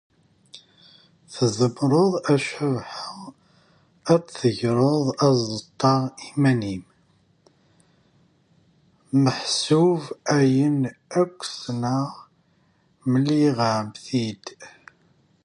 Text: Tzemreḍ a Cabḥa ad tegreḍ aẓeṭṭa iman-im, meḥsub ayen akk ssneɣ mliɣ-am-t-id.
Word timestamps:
Tzemreḍ 1.33 2.13
a 2.33 2.35
Cabḥa 2.45 3.11
ad 4.13 4.23
tegreḍ 4.39 5.05
aẓeṭṭa 5.27 5.95
iman-im, 6.29 6.83
meḥsub 9.23 10.01
ayen 10.37 10.79
akk 11.21 11.37
ssneɣ 11.51 12.09
mliɣ-am-t-id. 13.11 14.45